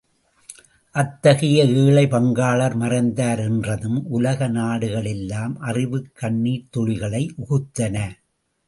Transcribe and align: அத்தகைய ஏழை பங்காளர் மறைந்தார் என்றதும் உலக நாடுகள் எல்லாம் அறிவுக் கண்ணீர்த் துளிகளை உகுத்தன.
அத்தகைய 0.95 1.65
ஏழை 1.65 2.05
பங்காளர் 2.05 2.75
மறைந்தார் 2.75 3.39
என்றதும் 3.39 3.99
உலக 4.09 4.47
நாடுகள் 4.47 5.05
எல்லாம் 5.05 5.59
அறிவுக் 5.59 6.11
கண்ணீர்த் 6.13 6.77
துளிகளை 6.77 7.23
உகுத்தன. 7.37 7.95